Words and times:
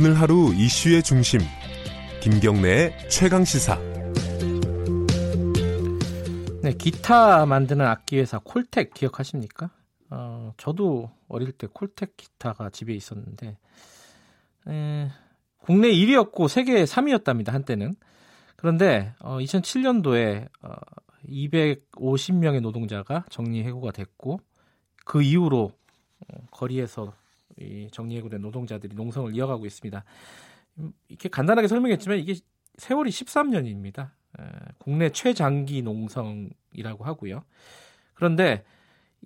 오늘 0.00 0.14
하루 0.14 0.54
이슈의 0.54 1.02
중심 1.02 1.40
김경래의 2.22 3.08
최강 3.10 3.44
시사. 3.44 3.76
네, 6.62 6.72
기타 6.78 7.44
만드는 7.44 7.84
악기 7.84 8.20
회사 8.20 8.38
콜텍 8.38 8.94
기억하십니까? 8.94 9.70
어, 10.10 10.52
저도 10.56 11.10
어릴 11.26 11.50
때 11.50 11.66
콜텍 11.66 12.16
기타가 12.16 12.70
집에 12.70 12.94
있었는데 12.94 13.58
에, 14.68 15.10
국내 15.58 15.90
1위였고 15.90 16.46
세계 16.46 16.84
3위였답니다 16.84 17.50
한때는. 17.50 17.96
그런데 18.54 19.14
어, 19.18 19.38
2007년도에 19.38 20.48
어, 20.62 20.76
250명의 21.28 22.60
노동자가 22.60 23.24
정리 23.30 23.64
해고가 23.64 23.90
됐고 23.90 24.38
그 25.04 25.22
이후로 25.22 25.72
어, 26.28 26.46
거리에서 26.52 27.12
이 27.60 27.88
정리해고된 27.90 28.40
노동자들이 28.40 28.94
농성을 28.94 29.34
이어가고 29.34 29.66
있습니다. 29.66 30.04
음, 30.78 30.92
이렇게 31.08 31.28
간단하게 31.28 31.68
설명했지만 31.68 32.18
이게 32.18 32.34
세월이 32.76 33.10
13년입니다. 33.10 34.10
국내 34.78 35.10
최장기 35.10 35.82
농성이라고 35.82 37.04
하고요. 37.04 37.44
그런데 38.14 38.64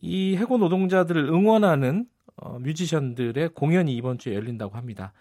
이 0.00 0.36
해고 0.36 0.58
노동자들을 0.58 1.24
응원하는 1.24 2.06
어, 2.36 2.58
뮤지션들의 2.58 3.50
공연이 3.50 3.94
이번 3.94 4.18
주에 4.18 4.34
열린다고 4.34 4.76
합니다. 4.76 5.12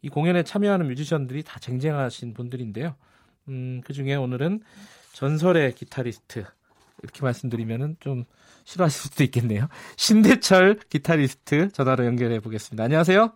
이 0.00 0.08
공연에 0.08 0.42
참여하는 0.42 0.86
뮤지션들이 0.86 1.42
다 1.42 1.58
쟁쟁하신 1.58 2.34
분들인데요. 2.34 2.94
음, 3.48 3.80
그 3.84 3.92
중에 3.92 4.14
오늘은 4.14 4.62
전설의 5.12 5.74
기타리스트 5.74 6.44
이렇게 7.02 7.22
말씀드리면은 7.22 7.96
좀 8.00 8.24
싫어하실 8.64 9.10
수도 9.10 9.24
있겠네요. 9.24 9.68
신대철 9.96 10.76
기타리스트 10.88 11.68
전화로 11.70 12.04
연결해 12.06 12.40
보겠습니다. 12.40 12.84
안녕하세요. 12.84 13.32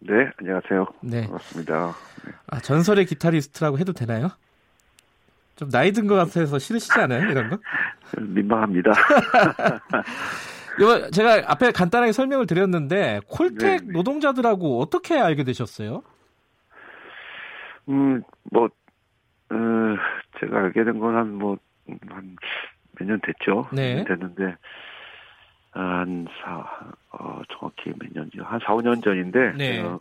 네, 0.00 0.12
안녕하세요. 0.38 0.86
네. 1.02 1.22
반갑습니다. 1.22 1.94
네. 2.24 2.32
아, 2.48 2.60
전설의 2.60 3.06
기타리스트라고 3.06 3.78
해도 3.78 3.92
되나요? 3.92 4.28
좀 5.56 5.70
나이 5.70 5.92
든 5.92 6.06
것 6.06 6.16
같아서 6.16 6.58
싫으시지 6.58 6.92
않아요? 7.00 7.30
이런 7.30 7.48
거? 7.50 7.58
민망합니다. 8.20 8.92
이거 10.78 11.10
제가 11.10 11.44
앞에 11.46 11.70
간단하게 11.70 12.12
설명을 12.12 12.46
드렸는데 12.46 13.20
콜텍 13.28 13.86
네. 13.86 13.92
노동자들하고 13.92 14.80
어떻게 14.82 15.18
알게 15.18 15.44
되셨어요? 15.44 16.02
음, 17.88 18.22
뭐, 18.52 18.64
어, 18.66 19.56
제가 20.40 20.58
알게 20.58 20.84
된 20.84 20.98
건 21.00 21.14
한 21.16 21.32
뭐, 21.32 21.56
한 22.08 22.36
몇 22.98 23.04
년 23.06 23.20
됐죠. 23.20 23.68
네. 23.72 24.02
됐는데, 24.04 24.56
한 25.72 26.26
사, 26.40 26.64
어, 27.10 27.42
정확히 27.50 27.90
몇 27.98 28.10
년이요? 28.14 28.42
한 28.44 28.58
4, 28.64 28.74
5년 28.74 29.04
전인데, 29.04 29.52
네. 29.52 29.80
어, 29.82 29.98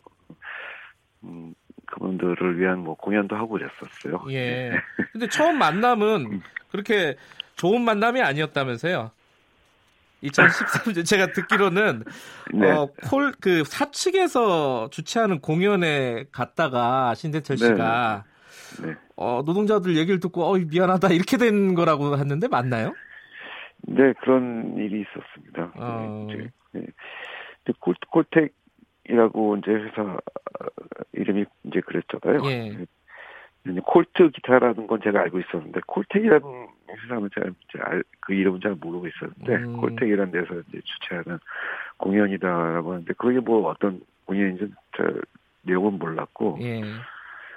음, 1.25 1.53
그분들을 1.87 2.57
위한 2.57 2.79
뭐 2.79 2.95
공연도 2.95 3.35
하고 3.35 3.49
그랬었어요. 3.49 4.23
예. 4.29 4.69
네. 4.69 4.77
근데 5.11 5.27
처음 5.27 5.57
만남은 5.57 6.25
음. 6.31 6.41
그렇게 6.71 7.15
좋은 7.57 7.81
만남이 7.81 8.21
아니었다면서요? 8.21 9.11
2013년 10.23 11.03
제가 11.05 11.27
듣기로는 11.33 12.03
네. 12.53 12.71
어, 12.71 12.87
콜 13.09 13.33
그 13.41 13.63
사측에서 13.65 14.89
주최하는 14.91 15.39
공연에 15.41 16.23
갔다가 16.31 17.13
신대철 17.13 17.57
씨가 17.57 18.23
네. 18.25 18.31
네. 18.81 18.95
어, 19.15 19.41
노동자들 19.45 19.95
얘기를 19.97 20.19
듣고 20.19 20.43
어 20.43 20.57
미안하다 20.57 21.09
이렇게 21.09 21.37
된 21.37 21.75
거라고 21.75 22.17
했는데 22.17 22.47
맞나요? 22.47 22.93
네 23.87 24.13
그런 24.21 24.75
일이 24.77 25.01
있었습니다. 25.01 25.71
어... 25.75 26.27
네, 26.29 26.49
네. 26.71 26.85
콜, 27.79 27.95
콜텍이라고 28.09 29.57
이제 29.57 29.71
회사 29.71 30.17
이름이 31.13 31.45
이제 31.65 31.81
그랬잖아요. 31.81 32.41
예. 32.49 32.85
콜트 33.83 34.29
기타라는 34.29 34.85
건 34.85 35.01
제가 35.03 35.21
알고 35.21 35.39
있었는데 35.39 35.81
콜텍이라는 35.87 36.67
회사는 36.89 37.29
제가 37.33 37.47
이제 37.47 37.79
알, 37.81 38.03
그 38.19 38.33
이름은 38.33 38.59
잘 38.61 38.75
모르고 38.75 39.07
있었는데 39.07 39.55
음. 39.55 39.77
콜텍이라는 39.77 40.31
데서 40.31 40.61
이제 40.67 40.81
주최하는 40.83 41.39
공연이다라고 41.97 42.93
하는데 42.93 43.13
그게 43.17 43.39
뭐 43.39 43.69
어떤 43.69 44.01
공연인지 44.25 44.71
잘 44.95 45.19
내용은 45.63 45.97
몰랐고 45.97 46.59
예. 46.61 46.81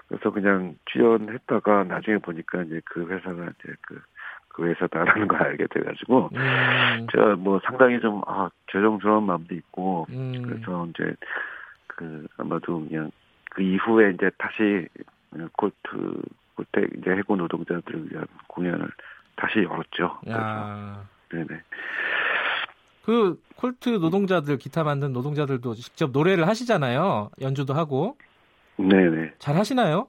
그래서 0.08 0.30
그냥 0.30 0.76
출연했다가 0.86 1.84
나중에 1.84 2.18
보니까 2.18 2.62
이제 2.62 2.80
그 2.86 3.06
회사가 3.06 3.44
이제 3.44 3.74
그, 3.82 4.00
그 4.48 4.66
회사다라는 4.66 5.28
걸 5.28 5.42
알게 5.42 5.66
돼가지고 5.70 6.30
음. 6.34 7.06
제가 7.12 7.36
뭐 7.36 7.60
상당히 7.64 8.00
좀 8.00 8.22
아 8.26 8.50
죄송스러운 8.72 9.24
마음도 9.24 9.54
있고 9.54 10.06
음. 10.10 10.42
그래서 10.42 10.86
이제 10.86 11.14
그 11.86 12.26
아마도 12.38 12.86
그냥 12.86 13.10
그 13.50 13.62
이후에 13.62 14.12
이제 14.12 14.30
다시 14.38 14.88
콜트 15.56 16.22
콜텍 16.56 16.90
이제 16.98 17.10
해고 17.10 17.36
노동자들을 17.36 18.10
위한 18.10 18.26
공연을 18.48 18.90
다시 19.36 19.58
열었죠. 19.62 20.20
야. 20.30 21.04
네네. 21.30 21.60
그 23.04 23.40
콜트 23.56 23.88
노동자들 24.00 24.58
기타 24.58 24.84
만든 24.84 25.12
노동자들도 25.12 25.74
직접 25.74 26.10
노래를 26.10 26.46
하시잖아요. 26.48 27.30
연주도 27.40 27.74
하고. 27.74 28.16
네네. 28.78 29.32
잘 29.38 29.56
하시나요? 29.56 30.08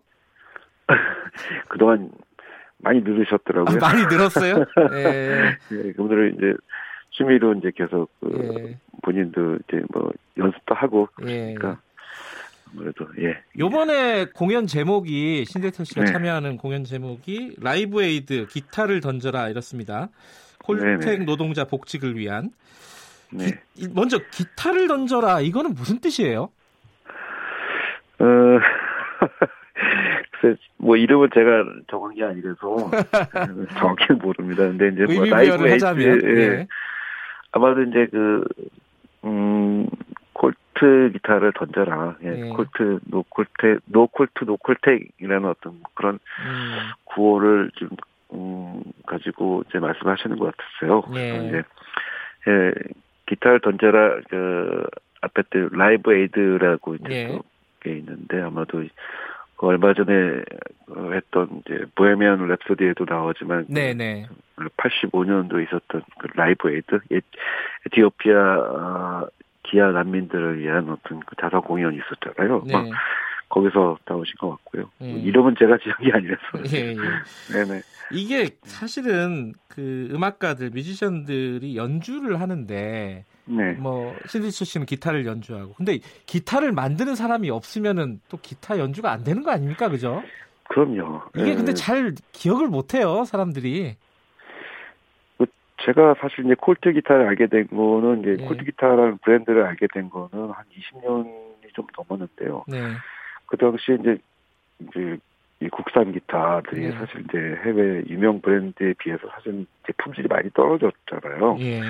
그동안 1.67 2.11
많이 2.77 3.01
늘으셨더라고요. 3.01 3.77
아, 3.77 3.79
많이 3.79 4.05
늘었어요? 4.05 4.65
네. 4.91 5.57
네. 5.69 5.91
그분들을 5.93 6.35
이제 6.37 6.53
취미로 7.11 7.53
이제 7.55 7.71
계속 7.75 8.09
그 8.19 8.29
예. 8.39 8.77
본인도 9.01 9.57
이제 9.67 9.83
뭐 9.91 10.11
연습도 10.37 10.75
하고 10.75 11.09
그러니까 11.15 11.69
예. 11.69 11.75
아무래도 12.71 13.07
예. 13.19 13.37
요번에 13.57 14.25
공연 14.25 14.67
제목이 14.67 15.45
신대철 15.45 15.85
씨가 15.85 16.03
네. 16.05 16.11
참여하는 16.11 16.57
공연 16.57 16.83
제목이 16.83 17.55
Live 17.59 18.01
Aid 18.01 18.47
기타를 18.47 19.01
던져라 19.01 19.49
이렇습니다. 19.49 20.09
콜텍 20.63 20.99
네네. 20.99 21.25
노동자 21.25 21.65
복직을 21.65 22.15
위한 22.15 22.51
네. 23.31 23.59
기, 23.73 23.87
먼저 23.89 24.19
기타를 24.31 24.87
던져라 24.87 25.41
이거는 25.41 25.73
무슨 25.73 25.99
뜻이에요? 25.99 26.49
어, 28.19 28.25
글쎄 30.41 30.57
뭐 30.77 30.95
이름을 30.95 31.29
제가 31.33 31.63
정한 31.89 32.15
게 32.15 32.23
아니라서 32.23 32.91
정확히 33.79 34.13
모릅니다. 34.13 34.63
근데 34.63 34.89
이제 34.89 35.13
뭐 35.13 35.25
Live 35.25 35.67
Aid 35.67 35.85
하자면, 35.85 36.21
예. 36.23 36.49
네. 36.49 36.67
아마도 37.51 37.81
이제 37.83 38.07
그 38.11 38.43
음, 39.23 39.87
콜트 40.33 41.11
기타를 41.13 41.53
던져라. 41.53 42.15
예, 42.23 42.29
네. 42.29 42.49
콜트, 42.49 42.99
no 43.05 43.22
콜트, 43.22 43.79
no 43.85 43.99
콜트, 43.99 44.45
no 44.45 44.57
콜텍이라는 44.57 45.45
어떤 45.45 45.81
그런 45.93 46.15
음. 46.15 46.77
구호를 47.05 47.71
좀, 47.75 47.89
음, 48.33 48.83
가지고 49.05 49.63
이제 49.67 49.79
말씀하시는 49.79 50.37
것 50.37 50.55
같았어요. 50.55 51.03
네. 51.13 51.47
이제, 51.47 51.63
예, 52.47 52.71
기타를 53.25 53.59
던져라, 53.59 54.21
그, 54.29 54.85
앞에 55.21 55.41
때 55.49 55.67
Live 55.71 56.13
Aid라고 56.13 56.95
이제 56.95 57.09
네. 57.09 57.27
또 57.27 57.43
게 57.79 57.97
있는데 57.97 58.41
아마도 58.41 58.83
그 59.57 59.67
얼마 59.67 59.93
전에 59.93 60.43
했던 61.13 61.61
이제 61.65 61.85
보헤미안 61.95 62.47
랩소디에도 62.47 63.09
나오지만 63.09 63.65
네네. 63.67 64.27
85년도 64.77 65.63
있었던 65.65 66.01
그 66.19 66.27
Live 66.35 66.71
Aid 66.71 66.99
에티오피아 67.85 69.25
기아 69.63 69.91
난민들을 69.91 70.59
위한 70.59 70.89
어떤 70.89 71.19
그 71.21 71.35
자선 71.39 71.59
공연이 71.59 71.97
있었잖아요. 71.97 72.63
네. 72.65 72.73
막 72.73 72.85
거기서 73.49 73.97
나오신 74.05 74.35
것 74.39 74.49
같고요. 74.51 74.89
음. 75.01 75.21
이름은 75.23 75.55
제가 75.57 75.77
지은 75.79 75.93
게 76.03 76.11
아니라서. 76.13 76.41
예, 76.75 76.91
예. 76.91 76.95
네네. 77.53 77.81
이게 78.13 78.49
사실은 78.63 79.53
그 79.67 80.07
음악가들, 80.11 80.69
뮤지션들이 80.69 81.75
연주를 81.75 82.39
하는데, 82.39 83.25
네. 83.49 83.73
뭐 83.73 84.15
신대철 84.27 84.65
씨는 84.65 84.85
기타를 84.85 85.25
연주하고, 85.25 85.73
근데 85.73 85.99
기타를 86.25 86.71
만드는 86.71 87.15
사람이 87.15 87.49
없으면은 87.49 88.21
또 88.29 88.37
기타 88.37 88.77
연주가 88.77 89.11
안 89.11 89.23
되는 89.23 89.43
거 89.43 89.51
아닙니까, 89.51 89.89
그죠? 89.89 90.23
그럼요. 90.69 91.21
이게 91.35 91.45
네. 91.45 91.55
근데 91.55 91.73
잘 91.73 92.13
기억을 92.31 92.67
못 92.67 92.93
해요, 92.93 93.23
사람들이. 93.25 93.95
제가 95.85 96.15
사실 96.19 96.45
이제 96.45 96.55
콜트 96.59 96.91
기타를 96.91 97.25
알게 97.27 97.47
된 97.47 97.67
거는 97.67 98.19
이제 98.21 98.35
네. 98.37 98.45
콜트 98.45 98.65
기타라는 98.65 99.17
브랜드를 99.19 99.65
알게 99.65 99.87
된 99.93 100.09
거는 100.09 100.51
한 100.51 100.65
20년이 100.77 101.73
좀 101.73 101.87
넘었는데요. 101.97 102.65
네. 102.67 102.79
그 103.45 103.57
당시에 103.57 103.95
이제 103.95 104.17
이제 104.81 105.17
이 105.61 105.69
국산 105.69 106.11
기타들이 106.11 106.81
네. 106.81 106.91
사실 106.91 107.21
이제 107.21 107.37
해외 107.63 108.03
유명 108.07 108.41
브랜드에 108.41 108.93
비해서 108.97 109.27
사실 109.29 109.65
이제 109.83 109.93
품질이 109.97 110.27
많이 110.27 110.49
떨어졌잖아요. 110.51 111.57
예. 111.59 111.81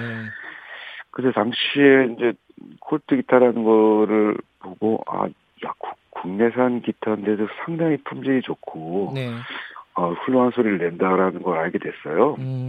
그래서 1.20 1.34
당시에 1.34 2.14
이제 2.16 2.34
콜트 2.80 3.18
기타라는 3.18 3.64
거를 3.66 4.38
보고 4.60 5.04
아, 5.08 5.26
야 5.26 5.74
국내산 6.12 6.82
기타인데도 6.82 7.48
상당히 7.66 7.98
품질이 7.98 8.42
좋고 8.42 9.12
네. 9.16 9.34
어, 9.96 10.14
훌륭한 10.14 10.52
소리를 10.52 10.78
낸다라는 10.78 11.44
걸 11.44 11.58
알게 11.58 11.80
됐어요. 11.80 12.36
음. 12.40 12.68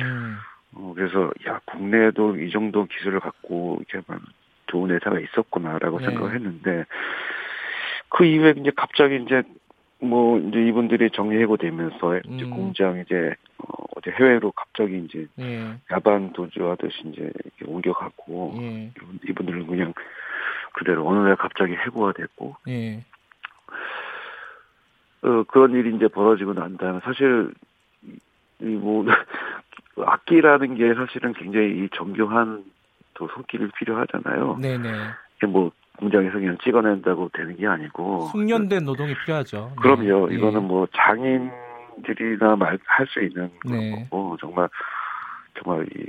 어, 0.74 0.92
그래서 0.96 1.30
야 1.46 1.60
국내에도 1.64 2.36
이 2.36 2.50
정도 2.50 2.86
기술을 2.86 3.20
갖고 3.20 3.80
이렇게 3.88 4.04
좋은 4.66 4.90
회사가 4.90 5.20
있었구나라고 5.20 6.00
네. 6.00 6.06
생각을 6.06 6.34
했는데 6.34 6.84
그 8.08 8.24
이후에 8.24 8.54
이제 8.56 8.72
갑자기 8.74 9.22
이제 9.24 9.42
뭐 10.00 10.38
이제 10.38 10.66
이분들이 10.66 11.10
정리 11.10 11.38
해고되면서 11.42 12.12
음. 12.12 12.20
이제 12.26 12.44
공장 12.46 12.98
이제 12.98 13.34
어, 13.58 13.84
어디 13.96 14.10
해외로 14.10 14.50
갑자기 14.52 15.04
이제 15.04 15.26
예. 15.38 15.74
야반 15.90 16.32
도주하듯이 16.32 17.02
이제 17.06 17.30
옮겨가고 17.64 18.54
예. 18.60 18.92
이분들은 19.28 19.66
그냥 19.66 19.92
그대로 20.72 21.06
어느 21.06 21.18
날 21.26 21.36
갑자기 21.36 21.74
해고가 21.74 22.12
됐고 22.12 22.56
예. 22.68 23.04
어, 25.22 25.42
그런 25.44 25.72
일이 25.72 25.94
이제 25.94 26.08
벌어지고 26.08 26.54
난 26.54 26.76
다음에 26.78 27.00
사실 27.04 27.52
이뭐 28.60 29.04
악기라는 29.96 30.76
게 30.76 30.94
사실은 30.94 31.34
굉장히 31.34 31.84
이 31.84 31.88
정교한 31.94 32.64
또 33.14 33.28
손길이 33.28 33.68
필요하잖아요. 33.76 34.56
네네. 34.60 34.88
뭐 35.46 35.70
공장에서 35.98 36.32
그냥 36.38 36.56
찍어낸다고 36.62 37.30
되는 37.34 37.56
게 37.56 37.66
아니고 37.66 38.28
숙련된 38.32 38.84
노동이 38.84 39.14
필요하죠. 39.24 39.72
그럼요. 39.80 40.28
네. 40.28 40.34
이거는 40.36 40.62
뭐 40.64 40.86
장인들이나 40.96 42.56
말 42.56 42.78
할 42.86 43.06
수 43.06 43.20
있는 43.22 43.50
네. 43.68 44.06
거고 44.10 44.36
정말 44.40 44.68
정말 45.62 45.86
이 45.96 46.06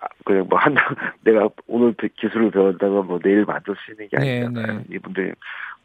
아, 0.00 0.06
그냥 0.24 0.46
뭐 0.48 0.58
한 0.58 0.74
내가 1.24 1.48
오늘 1.66 1.92
기술을 1.94 2.50
배웠다가 2.52 3.02
뭐 3.02 3.18
내일 3.18 3.44
만들 3.44 3.74
수 3.84 3.90
있는 3.90 4.08
게 4.08 4.16
네, 4.18 4.44
아니잖아요. 4.44 4.66
네, 4.66 4.84
네. 4.88 4.94
이분들 4.94 5.34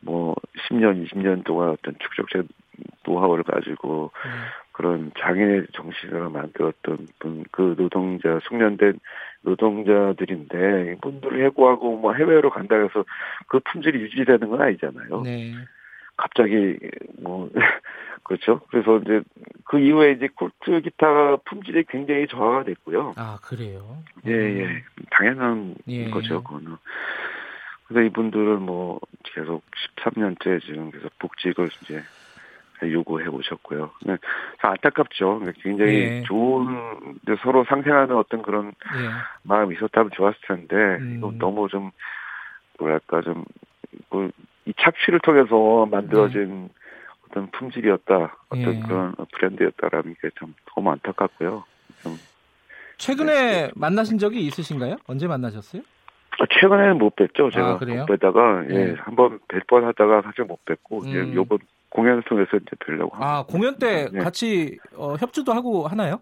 뭐 0.01 0.35
10년, 0.69 1.03
20년 1.07 1.43
동안 1.43 1.69
어떤 1.69 1.95
축적된 1.99 2.47
노하우를 3.05 3.43
가지고 3.43 4.11
네. 4.23 4.29
그런 4.73 5.11
장인의 5.19 5.67
정신으로 5.73 6.31
만들었던 6.31 7.07
분, 7.19 7.45
그 7.51 7.75
노동자, 7.77 8.39
숙련된 8.43 8.99
노동자들인데, 9.41 10.95
이분들을 10.97 11.45
해고하고 11.45 11.97
뭐 11.97 12.13
해외로 12.13 12.49
간다 12.49 12.75
해서 12.75 13.05
그 13.47 13.59
품질이 13.59 14.01
유지되는 14.01 14.49
건 14.49 14.61
아니잖아요. 14.61 15.21
네. 15.21 15.53
갑자기, 16.17 16.77
뭐, 17.21 17.49
그렇죠. 18.23 18.61
그래서 18.71 18.97
이제 18.99 19.21
그 19.65 19.79
이후에 19.79 20.13
이제 20.13 20.27
콜트 20.33 20.81
기타 20.81 21.37
품질이 21.45 21.85
굉장히 21.89 22.27
저하가 22.27 22.63
됐고요. 22.63 23.13
아, 23.15 23.37
그래요? 23.43 23.97
예, 24.25 24.31
예. 24.31 24.65
음. 24.65 24.81
당연한 25.11 25.75
예. 25.87 26.09
거죠, 26.09 26.43
그거는. 26.43 26.77
그래서 27.85 28.07
이분들은 28.07 28.61
뭐 28.61 28.99
계속 29.23 29.63
13년째 29.97 30.61
지금 30.61 30.89
계속 30.89 31.11
복직을 31.19 31.69
이제 31.81 32.01
요구해 32.83 33.27
오셨고요. 33.27 33.91
네, 34.05 34.17
안타깝죠. 34.59 35.41
굉장히 35.61 35.93
예. 35.93 36.23
좋은 36.23 36.65
서로 37.41 37.63
상생하는 37.65 38.15
어떤 38.15 38.41
그런 38.41 38.67
예. 38.67 39.09
마음이 39.43 39.75
있었다면 39.75 40.11
좋았을 40.13 40.39
텐데 40.47 40.75
음. 40.75 41.21
너무 41.39 41.67
좀 41.69 41.91
뭐랄까 42.79 43.21
좀이 43.21 43.43
뭐 44.09 44.29
착취를 44.79 45.19
통해서 45.19 45.85
만들어진 45.85 46.63
네. 46.63 46.69
어떤 47.29 47.51
품질이었다, 47.51 48.35
어떤 48.49 48.75
예. 48.75 48.79
그런 48.81 49.15
브랜드였다라는 49.33 50.15
게 50.21 50.29
참 50.39 50.53
너무 50.75 50.91
안타깝고요. 50.91 51.63
좀 52.03 52.17
최근에 52.97 53.33
네. 53.33 53.71
만나신 53.75 54.17
적이 54.17 54.45
있으신가요? 54.47 54.97
언제 55.07 55.27
만나셨어요? 55.27 55.81
아, 56.39 56.45
최근에는 56.49 56.97
못 56.97 57.15
뵀죠. 57.15 57.53
제가 57.53 57.67
아, 57.67 57.71
못 57.73 57.79
뵀다가 57.79 58.69
예, 58.71 58.85
네. 58.85 58.95
한번 58.99 59.39
뵐 59.47 59.61
뻔하다가 59.67 60.23
사실 60.23 60.45
못 60.45 60.63
뵀고 60.65 61.03
음. 61.03 61.07
이제 61.09 61.35
요번 61.35 61.59
공연을 61.94 62.24
통해서 62.24 62.57
이제 62.57 62.75
뵈려고. 62.86 63.16
아 63.16 63.38
합니다. 63.38 63.51
공연 63.51 63.78
때 63.78 64.10
네. 64.12 64.19
같이 64.19 64.78
어, 64.95 65.16
협주도 65.19 65.54
하고 65.54 65.88
하나요? 65.88 66.22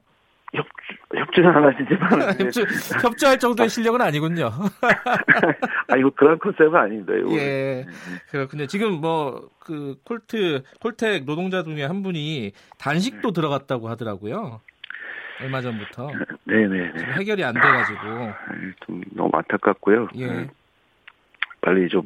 협, 0.53 0.65
협주는 1.15 1.49
안 1.49 1.63
하시지만. 1.63 2.39
협주, 2.39 2.65
협주할 3.01 3.39
정도의 3.39 3.69
실력은 3.69 4.01
아니군요. 4.01 4.49
아, 5.87 5.97
이거 5.97 6.09
그런 6.09 6.37
컨셉은 6.39 6.75
아닌데. 6.75 7.21
요 7.21 7.31
예. 7.31 7.85
그렇군요. 8.29 8.65
지금 8.65 8.99
뭐, 8.99 9.49
그, 9.59 9.95
콜트, 10.03 10.63
콜텍 10.81 11.23
노동자 11.23 11.63
중에 11.63 11.85
한 11.85 12.03
분이 12.03 12.51
단식도 12.79 13.29
네. 13.29 13.33
들어갔다고 13.33 13.87
하더라고요. 13.87 14.59
얼마 15.39 15.61
전부터. 15.61 16.11
네네. 16.43 16.93
해결이 17.17 17.45
안 17.45 17.53
돼가지고. 17.53 17.99
좀 18.85 19.01
너무 19.11 19.29
안타깝고요. 19.33 20.09
예. 20.15 20.27
네. 20.27 20.47
빨리 21.61 21.87
좀, 21.87 22.03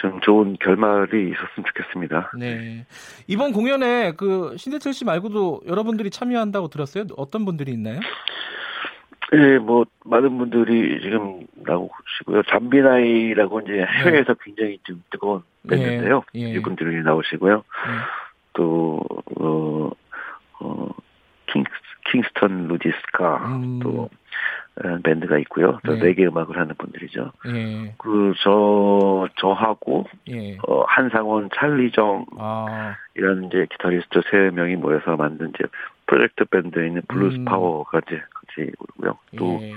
좀 0.00 0.20
좋은 0.20 0.56
결말이 0.60 1.30
있었으면 1.30 1.64
좋겠습니다. 1.66 2.32
네. 2.38 2.86
이번 3.26 3.52
공연에 3.52 4.12
그 4.16 4.54
신대철 4.56 4.94
씨 4.94 5.04
말고도 5.04 5.62
여러분들이 5.66 6.10
참여한다고 6.10 6.68
들었어요? 6.68 7.04
어떤 7.16 7.44
분들이 7.44 7.72
있나요? 7.72 8.00
네, 9.32 9.58
뭐 9.58 9.84
많은 10.04 10.38
분들이 10.38 11.00
지금 11.02 11.46
나오시고요. 11.54 12.42
잠비나이라고 12.48 13.60
이제 13.60 13.72
해외에서 13.72 14.34
네. 14.34 14.40
굉장히 14.42 14.78
좀 14.84 15.02
뜨거운 15.10 15.42
밴드인데요. 15.68 16.22
예, 16.34 16.40
예. 16.40 16.50
이분들이 16.54 17.02
나오시고요. 17.02 17.56
예. 17.56 17.62
또 18.54 19.00
어, 19.38 19.90
어 20.60 20.88
킹, 21.52 21.64
킹스턴 22.10 22.68
루디스카 22.68 23.36
음. 23.46 23.80
또 23.80 24.08
어, 24.82 24.98
밴드가 25.02 25.38
있고요. 25.38 25.78
또 25.84 25.94
네. 25.94 26.06
레게 26.06 26.26
음악을 26.26 26.56
하는 26.56 26.74
분들이죠. 26.76 27.32
예. 27.48 27.94
그저 27.98 29.28
저하고 29.36 30.06
예. 30.28 30.56
어, 30.66 30.84
한상원, 30.86 31.50
찰리정 31.54 32.26
아. 32.38 32.96
이런 33.14 33.44
이제 33.44 33.66
기타리스트 33.70 34.22
세 34.30 34.50
명이 34.54 34.76
모여서 34.76 35.16
만든 35.16 35.50
이제 35.54 35.64
프로젝트 36.06 36.44
밴드에 36.44 36.86
있는 36.86 37.02
블루스 37.08 37.36
음. 37.36 37.44
파워가 37.44 38.00
이제 38.06 38.22
같이 38.32 38.70
오고요. 38.78 39.18
또 39.36 39.58
예. 39.62 39.74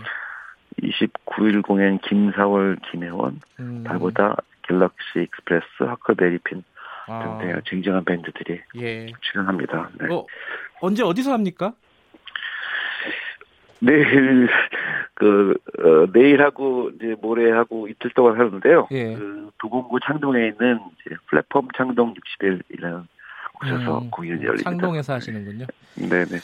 29일 0.82 1.64
공연 1.64 2.00
김사월, 2.00 2.78
김해원, 2.90 3.40
음. 3.60 3.84
달보다 3.86 4.38
갤럭시 4.64 5.24
익스프레스, 5.24 5.84
허클베리 5.84 6.40
핀 6.46 6.64
아. 7.08 7.38
등등 7.40 7.62
쟁쟁한 7.70 8.06
밴드들이 8.06 8.62
예. 8.78 9.08
출연합니다. 9.22 9.90
네. 10.00 10.14
어, 10.14 10.26
언제 10.82 11.04
어디서 11.04 11.34
합니까? 11.34 11.74
내일 13.80 14.48
그 15.14 15.54
어, 15.80 16.08
내일하고 16.14 16.92
이제 16.96 17.16
모레하고 17.22 17.88
이틀 17.90 18.12
동안 18.16 18.40
하는데요. 18.40 18.88
예. 18.92 19.14
그 19.16 19.52
도봉구 19.60 20.00
창동에 20.06 20.48
있는 20.48 20.80
이제 21.06 21.16
플랫폼 21.28 21.68
창동 21.76 22.14
61이라는 22.14 23.06
곳에서 23.54 24.00
음, 24.00 24.10
공연이 24.10 24.42
열립니다. 24.44 24.70
창동에서 24.70 25.14
하시는군요. 25.14 25.66
네 25.96 26.26
네. 26.26 26.38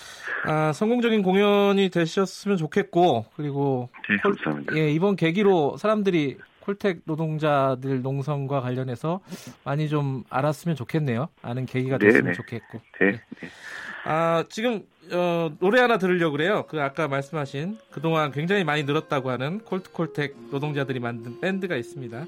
아 0.45 0.73
성공적인 0.73 1.23
공연이 1.23 1.89
되셨으면 1.89 2.57
좋겠고 2.57 3.25
그리고 3.35 3.89
네, 4.09 4.17
콜, 4.17 4.33
감사합니다. 4.33 4.78
예 4.78 4.89
이번 4.92 5.16
계기로 5.16 5.78
사람들이 5.78 6.37
콜텍 6.69 6.99
노동자들 7.06 8.02
농성과 8.02 8.61
관련해서 8.61 9.21
많이 9.64 9.90
좀 9.90 10.23
알았으면 10.30 10.76
좋겠네요. 10.76 11.30
아는 11.42 11.66
계기가 11.66 11.97
됐으면 11.97 12.26
네네. 12.26 12.35
좋겠고. 12.35 12.81
네. 12.99 13.11
네. 13.11 13.19
아 14.06 14.44
지금 14.49 14.83
어, 15.11 15.52
노래 15.59 15.81
하나 15.81 15.97
들으려고 15.97 16.33
그래요. 16.33 16.66
그 16.69 16.80
아까 16.81 17.07
말씀하신 17.07 17.78
그동안 17.92 18.31
굉장히 18.31 18.64
많이 18.64 18.83
늘었다고 18.83 19.31
하는 19.31 19.59
콜트콜텍 19.59 20.35
노동자들이 20.52 20.99
만든 20.99 21.40
밴드가 21.40 21.76
있습니다. 21.76 22.26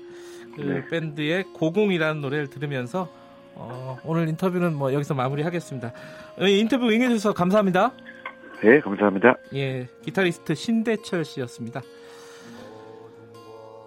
그 0.56 0.62
네. 0.62 0.88
밴드의 0.88 1.44
고공이라는 1.54 2.22
노래를 2.22 2.50
들으면서 2.50 3.08
어, 3.54 4.00
오늘 4.04 4.28
인터뷰는 4.28 4.74
뭐 4.74 4.92
여기서 4.94 5.14
마무리하겠습니다. 5.14 5.94
어, 6.40 6.46
인터뷰 6.48 6.88
응해주셔서 6.88 7.34
감사합니다. 7.34 7.92
네, 8.64 8.80
감사합니다. 8.80 9.36
예, 9.56 9.88
기타리스트 10.04 10.56
신대철 10.56 11.26
씨였습니다. 11.26 11.82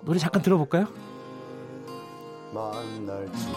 노래 0.04 0.18
잠깐 0.18 0.42
들어볼까요? 0.42 0.86
만날지 2.52 3.48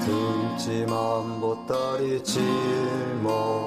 듬침한 0.00 1.40
보따리 1.40 2.22
짊어지고 2.24 3.64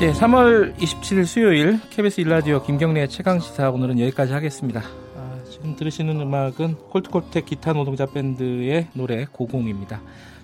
네, 0.00 0.12
3월 0.12 0.76
27일 0.76 1.26
수요일 1.26 1.80
KBS 1.90 2.20
일라디오 2.20 2.62
김경래의 2.62 3.08
최강 3.08 3.40
시사 3.40 3.68
오늘은 3.70 3.98
여기까지 3.98 4.32
하겠습니다. 4.32 4.80
아, 5.16 5.38
지금 5.50 5.74
들으시는 5.74 6.20
음악은 6.20 6.76
콜트콜텍 6.90 7.46
기타 7.46 7.72
노동자 7.72 8.06
밴드의 8.06 8.86
노래 8.92 9.24
고공입니다. 9.24 10.00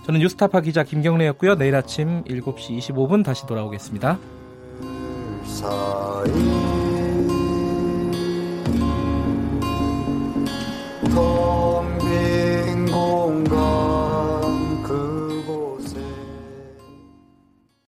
저는 0.07 0.19
뉴스타파 0.19 0.61
기자 0.61 0.83
김경래였고요. 0.83 1.55
내일 1.55 1.77
아침 1.77 2.25
7시 2.25 2.79
25분 2.79 3.25
다시 3.25 3.47
돌아오겠습니다. 3.47 4.19
사이... 5.45 6.74